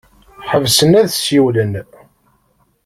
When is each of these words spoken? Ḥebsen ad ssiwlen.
Ḥebsen 0.49 0.97
ad 1.01 1.07
ssiwlen. 1.13 1.73